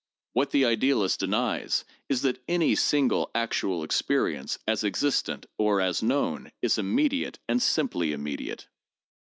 What 0.33 0.49
the 0.49 0.65
idealist 0.65 1.19
denies 1.19 1.85
is 2.09 2.23
that 2.23 2.41
'any 2.47 2.73
single 2.73 3.29
actual 3.35 3.83
experience, 3.83 4.57
as 4.67 4.83
existent 4.83 5.45
or 5.59 5.79
as 5.79 6.01
known, 6.01 6.51
is 6.59 6.79
immediate, 6.79 7.37
and 7.47 7.61
simply 7.61 8.11
immediate. 8.11 8.67